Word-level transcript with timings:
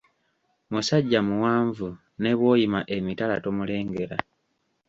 Musajja 0.71 1.19
muwanvu 1.27 1.87
ne 2.21 2.31
bw'oyima 2.37 2.79
emitala 2.95 3.35
tomulengera. 3.43 4.17